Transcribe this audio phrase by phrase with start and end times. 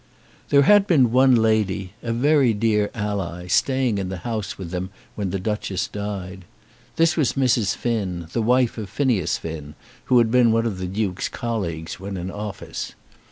[0.49, 4.89] There had been one lady, a very dear ally, staying in the house with them
[5.13, 6.43] when the Duchess died.
[6.95, 7.75] This was Mrs.
[7.75, 9.75] Finn, the wife of Phineas Finn,
[10.05, 12.95] who had been one of the Duke's colleagues when in office.